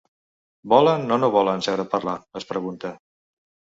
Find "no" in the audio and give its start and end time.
1.25-1.31